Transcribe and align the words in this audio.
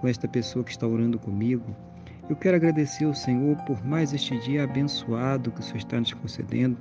com 0.00 0.08
esta 0.08 0.28
pessoa 0.28 0.64
que 0.64 0.70
está 0.70 0.86
orando 0.86 1.18
comigo. 1.18 1.74
Eu 2.28 2.36
quero 2.36 2.56
agradecer 2.56 3.04
ao 3.04 3.14
Senhor 3.14 3.56
por 3.64 3.84
mais 3.84 4.12
este 4.12 4.38
dia 4.40 4.64
abençoado 4.64 5.52
que 5.52 5.60
o 5.60 5.62
Senhor 5.62 5.78
está 5.78 6.00
nos 6.00 6.12
concedendo, 6.12 6.76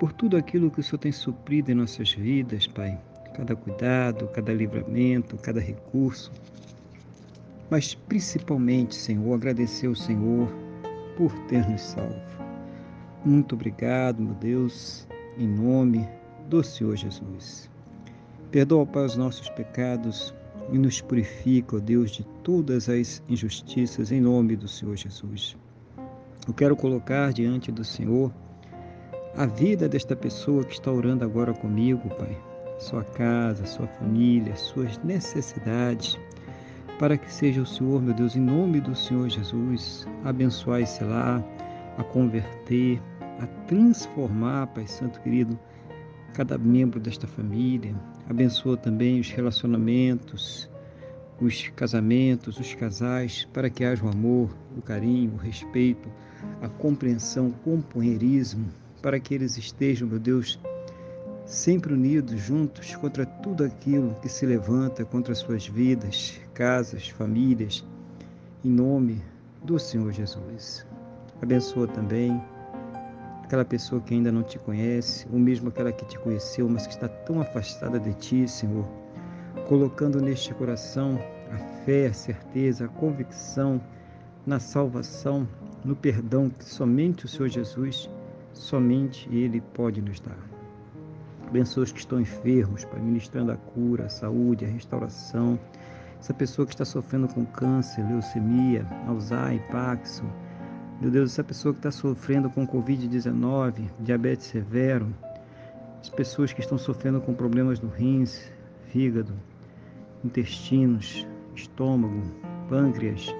por 0.00 0.12
tudo 0.12 0.36
aquilo 0.36 0.70
que 0.70 0.80
o 0.80 0.82
Senhor 0.82 0.98
tem 0.98 1.12
suprido 1.12 1.70
em 1.70 1.74
nossas 1.74 2.12
vidas, 2.12 2.66
Pai. 2.66 2.98
Cada 3.34 3.54
cuidado, 3.54 4.28
cada 4.28 4.52
livramento, 4.52 5.36
cada 5.38 5.60
recurso. 5.60 6.32
Mas 7.70 7.94
principalmente, 7.94 8.94
Senhor, 8.94 9.34
agradecer 9.34 9.86
ao 9.86 9.94
Senhor 9.94 10.52
por 11.16 11.32
ter 11.46 11.66
nos 11.68 11.80
salvo. 11.80 12.20
Muito 13.24 13.54
obrigado, 13.54 14.20
meu 14.20 14.34
Deus, 14.34 15.06
em 15.38 15.46
nome 15.46 16.08
do 16.48 16.62
Senhor 16.64 16.96
Jesus. 16.96 17.70
Perdoa, 18.50 18.84
Pai, 18.84 19.06
os 19.06 19.16
nossos 19.16 19.48
pecados, 19.50 20.34
e 20.70 20.78
nos 20.78 21.00
purifica, 21.00 21.76
ó 21.76 21.80
Deus, 21.80 22.10
de 22.10 22.24
todas 22.42 22.88
as 22.88 23.22
injustiças, 23.28 24.12
em 24.12 24.20
nome 24.20 24.56
do 24.56 24.68
Senhor 24.68 24.96
Jesus. 24.96 25.56
Eu 26.46 26.54
quero 26.54 26.76
colocar 26.76 27.32
diante 27.32 27.70
do 27.70 27.84
Senhor 27.84 28.32
a 29.36 29.46
vida 29.46 29.88
desta 29.88 30.14
pessoa 30.14 30.64
que 30.64 30.74
está 30.74 30.90
orando 30.90 31.24
agora 31.24 31.54
comigo, 31.54 32.08
Pai. 32.16 32.36
Sua 32.78 33.04
casa, 33.04 33.64
sua 33.64 33.86
família, 33.86 34.56
suas 34.56 34.98
necessidades, 34.98 36.18
para 36.98 37.16
que 37.16 37.32
seja 37.32 37.62
o 37.62 37.66
Senhor, 37.66 38.02
meu 38.02 38.12
Deus, 38.12 38.36
em 38.36 38.40
nome 38.40 38.80
do 38.80 38.94
Senhor 38.94 39.28
Jesus, 39.28 40.06
abençoar 40.24 40.80
esse 40.80 41.02
lar, 41.04 41.42
a 41.96 42.04
converter, 42.04 43.00
a 43.40 43.46
transformar, 43.66 44.66
Pai 44.68 44.86
Santo 44.86 45.20
querido, 45.20 45.58
cada 46.32 46.56
membro 46.58 46.98
desta 46.98 47.26
família. 47.26 47.94
Abençoa 48.28 48.76
também 48.76 49.20
os 49.20 49.30
relacionamentos, 49.30 50.68
os 51.40 51.68
casamentos, 51.68 52.58
os 52.58 52.74
casais, 52.74 53.46
para 53.52 53.68
que 53.68 53.84
haja 53.84 54.04
o 54.04 54.08
amor, 54.08 54.54
o 54.76 54.82
carinho, 54.82 55.34
o 55.34 55.36
respeito, 55.36 56.08
a 56.60 56.68
compreensão, 56.68 57.48
o 57.48 57.52
companheirismo, 57.52 58.66
para 59.00 59.18
que 59.18 59.34
eles 59.34 59.56
estejam, 59.58 60.08
meu 60.08 60.18
Deus, 60.18 60.58
sempre 61.44 61.92
unidos, 61.92 62.40
juntos, 62.40 62.94
contra 62.96 63.26
tudo 63.26 63.64
aquilo 63.64 64.14
que 64.22 64.28
se 64.28 64.46
levanta 64.46 65.04
contra 65.04 65.32
as 65.32 65.38
suas 65.38 65.66
vidas, 65.66 66.40
casas, 66.54 67.08
famílias, 67.08 67.84
em 68.64 68.70
nome 68.70 69.20
do 69.64 69.78
Senhor 69.78 70.12
Jesus. 70.12 70.86
Abençoa 71.40 71.88
também 71.88 72.40
aquela 73.52 73.64
pessoa 73.66 74.00
que 74.00 74.14
ainda 74.14 74.32
não 74.32 74.42
te 74.42 74.58
conhece, 74.58 75.28
ou 75.30 75.38
mesmo 75.38 75.68
aquela 75.68 75.92
que 75.92 76.06
te 76.06 76.18
conheceu, 76.18 76.66
mas 76.70 76.86
que 76.86 76.94
está 76.94 77.06
tão 77.06 77.38
afastada 77.38 78.00
de 78.00 78.14
ti, 78.14 78.48
Senhor, 78.48 78.88
colocando 79.68 80.22
neste 80.22 80.54
coração 80.54 81.20
a 81.52 81.58
fé, 81.84 82.06
a 82.06 82.14
certeza, 82.14 82.86
a 82.86 82.88
convicção 82.88 83.78
na 84.46 84.58
salvação, 84.58 85.46
no 85.84 85.94
perdão 85.94 86.48
que 86.48 86.64
somente 86.64 87.26
o 87.26 87.28
Senhor 87.28 87.48
Jesus, 87.48 88.08
somente 88.54 89.28
Ele 89.30 89.60
pode 89.60 90.00
nos 90.00 90.18
dar. 90.18 90.38
Abençoa 91.46 91.84
os 91.84 91.92
que 91.92 91.98
estão 91.98 92.18
enfermos, 92.18 92.86
Pai, 92.86 93.02
ministrando 93.02 93.52
a 93.52 93.56
cura, 93.58 94.06
a 94.06 94.08
saúde, 94.08 94.64
a 94.64 94.68
restauração. 94.68 95.60
Essa 96.18 96.32
pessoa 96.32 96.64
que 96.64 96.72
está 96.72 96.86
sofrendo 96.86 97.28
com 97.28 97.44
câncer, 97.44 98.02
leucemia, 98.08 98.86
Alzheimer, 99.06 99.60
Parkinson, 99.70 100.30
meu 101.02 101.10
Deus, 101.10 101.32
essa 101.32 101.42
pessoa 101.42 101.74
que 101.74 101.80
está 101.80 101.90
sofrendo 101.90 102.48
com 102.48 102.64
Covid-19, 102.64 103.90
diabetes 103.98 104.46
severo, 104.46 105.12
as 106.00 106.08
pessoas 106.08 106.52
que 106.52 106.60
estão 106.60 106.78
sofrendo 106.78 107.20
com 107.20 107.34
problemas 107.34 107.80
no 107.80 107.88
rins, 107.88 108.48
fígado, 108.86 109.34
intestinos, 110.24 111.26
estômago, 111.56 112.22
pâncreas, 112.68 113.34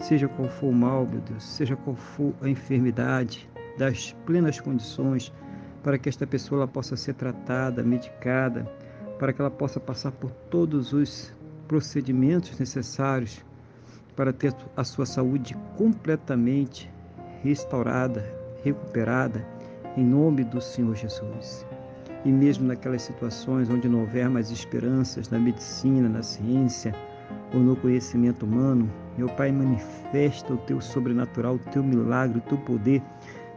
seja 0.00 0.26
qual 0.28 0.48
for 0.48 0.68
o 0.68 0.72
mal, 0.72 1.06
meu 1.06 1.20
Deus, 1.20 1.44
seja 1.44 1.76
qual 1.76 1.94
for 1.94 2.32
a 2.40 2.48
enfermidade, 2.48 3.46
das 3.76 4.16
plenas 4.24 4.58
condições 4.58 5.30
para 5.82 5.98
que 5.98 6.08
esta 6.08 6.26
pessoa 6.26 6.66
possa 6.66 6.96
ser 6.96 7.12
tratada, 7.12 7.82
medicada, 7.82 8.64
para 9.18 9.30
que 9.30 9.42
ela 9.42 9.50
possa 9.50 9.78
passar 9.78 10.12
por 10.12 10.30
todos 10.30 10.94
os 10.94 11.36
procedimentos 11.68 12.58
necessários 12.58 13.44
para 14.16 14.32
ter 14.32 14.56
a 14.74 14.84
sua 14.84 15.04
saúde 15.04 15.54
completamente 15.76 16.93
restaurada, 17.44 18.24
recuperada, 18.64 19.44
em 19.96 20.02
nome 20.02 20.42
do 20.44 20.62
Senhor 20.62 20.96
Jesus. 20.96 21.66
E 22.24 22.32
mesmo 22.32 22.66
naquelas 22.66 23.02
situações 23.02 23.68
onde 23.68 23.86
não 23.86 24.00
houver 24.00 24.30
mais 24.30 24.50
esperanças 24.50 25.28
na 25.28 25.38
medicina, 25.38 26.08
na 26.08 26.22
ciência 26.22 26.94
ou 27.52 27.60
no 27.60 27.76
conhecimento 27.76 28.46
humano, 28.46 28.90
meu 29.18 29.28
Pai, 29.28 29.52
manifesta 29.52 30.54
o 30.54 30.56
teu 30.56 30.80
sobrenatural, 30.80 31.56
o 31.56 31.70
teu 31.70 31.82
milagre, 31.82 32.38
o 32.38 32.40
teu 32.40 32.56
poder, 32.56 33.02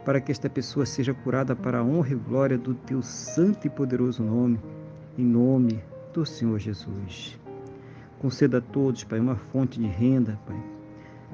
para 0.04 0.20
que 0.20 0.30
esta 0.30 0.50
pessoa 0.50 0.84
seja 0.84 1.14
curada 1.14 1.56
para 1.56 1.78
a 1.78 1.82
honra 1.82 2.10
e 2.12 2.14
glória 2.14 2.58
do 2.58 2.74
teu 2.74 3.02
santo 3.02 3.66
e 3.66 3.70
poderoso 3.70 4.22
nome, 4.22 4.60
em 5.16 5.24
nome 5.24 5.82
do 6.12 6.26
Senhor 6.26 6.58
Jesus. 6.58 7.38
Conceda 8.18 8.58
a 8.58 8.60
todos, 8.60 9.02
Pai, 9.02 9.18
uma 9.18 9.36
fonte 9.36 9.80
de 9.80 9.86
renda, 9.86 10.38
Pai, 10.46 10.62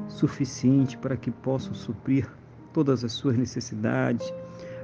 suficiente 0.08 0.96
para 0.96 1.16
que 1.16 1.32
possam 1.32 1.74
suprir 1.74 2.28
todas 2.74 3.04
as 3.04 3.12
suas 3.12 3.38
necessidades, 3.38 4.34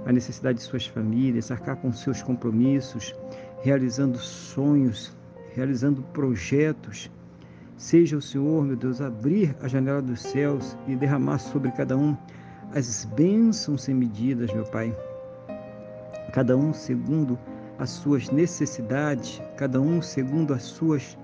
a 0.07 0.13
necessidade 0.13 0.59
de 0.59 0.65
suas 0.65 0.87
famílias, 0.87 1.51
arcar 1.51 1.77
com 1.77 1.93
seus 1.93 2.23
compromissos, 2.23 3.15
realizando 3.63 4.17
sonhos, 4.17 5.15
realizando 5.55 6.01
projetos. 6.15 7.11
Seja 7.77 8.17
o 8.17 8.23
Senhor, 8.23 8.65
meu 8.65 8.77
Deus, 8.77 9.01
abrir 9.01 9.55
a 9.61 9.67
janela 9.67 10.01
dos 10.01 10.23
céus 10.23 10.77
e 10.87 10.95
derramar 10.95 11.39
sobre 11.39 11.71
cada 11.73 11.97
um 11.97 12.17
as 12.73 13.05
bênçãos 13.05 13.83
sem 13.83 13.95
medidas, 13.95 14.53
meu 14.53 14.65
Pai. 14.65 14.97
Cada 16.33 16.57
um 16.57 16.73
segundo 16.73 17.37
as 17.77 17.91
suas 17.91 18.31
necessidades, 18.31 19.43
cada 19.57 19.81
um 19.81 20.01
segundo 20.01 20.55
as 20.55 20.63
suas 20.63 21.19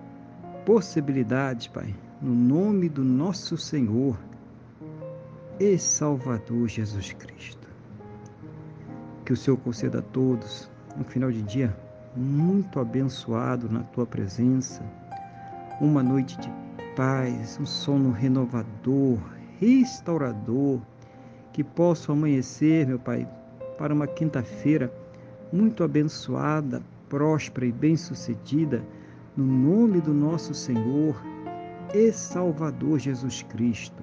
possibilidades, 0.65 1.69
Pai. 1.69 1.95
No 2.21 2.35
nome 2.35 2.89
do 2.89 3.05
nosso 3.05 3.57
Senhor 3.57 4.19
e 5.59 5.79
Salvador 5.79 6.69
Jesus 6.69 7.13
Cristo. 7.13 7.67
Que 9.25 9.33
o 9.33 9.37
Senhor 9.37 9.57
conceda 9.57 10.01
a 10.01 10.03
todos 10.03 10.71
um 10.99 11.05
final 11.05 11.33
de 11.33 11.43
dia 11.43 11.77
muito 12.15 12.79
abençoado 12.79 13.69
na 13.69 13.83
tua 13.83 14.07
presença, 14.07 14.83
uma 15.81 16.03
noite 16.03 16.39
de 16.39 16.51
paz, 16.95 17.59
um 17.61 17.67
sono 17.67 18.11
renovador, 18.11 19.19
restaurador, 19.61 20.81
que 21.53 21.65
possa 21.65 22.13
amanhecer, 22.13 22.87
meu 22.87 22.99
Pai, 22.99 23.29
para 23.79 23.93
uma 23.93 24.07
quinta-feira 24.07 24.93
muito 25.53 25.85
abençoada, 25.85 26.83
próspera 27.09 27.67
e 27.67 27.73
bem-sucedida, 27.73 28.83
no 29.37 29.45
nome 29.45 30.01
do 30.01 30.13
nosso 30.13 30.55
Senhor 30.55 31.21
e 31.95 32.13
Salvador 32.13 32.99
Jesus 32.99 33.43
Cristo. 33.43 34.03